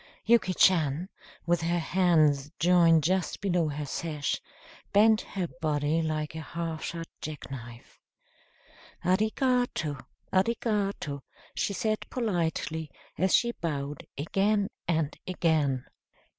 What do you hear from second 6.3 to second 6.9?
a half